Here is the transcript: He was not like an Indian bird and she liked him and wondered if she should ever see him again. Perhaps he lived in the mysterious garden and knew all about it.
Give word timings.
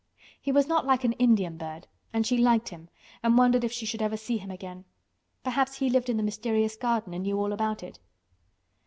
He 0.41 0.51
was 0.51 0.65
not 0.67 0.87
like 0.87 1.03
an 1.03 1.11
Indian 1.13 1.57
bird 1.57 1.85
and 2.11 2.25
she 2.25 2.35
liked 2.35 2.69
him 2.69 2.89
and 3.21 3.37
wondered 3.37 3.63
if 3.63 3.71
she 3.71 3.85
should 3.85 4.01
ever 4.01 4.17
see 4.17 4.37
him 4.39 4.49
again. 4.49 4.85
Perhaps 5.43 5.75
he 5.77 5.91
lived 5.91 6.09
in 6.09 6.17
the 6.17 6.23
mysterious 6.23 6.75
garden 6.75 7.13
and 7.13 7.21
knew 7.21 7.37
all 7.37 7.53
about 7.53 7.83
it. 7.83 7.99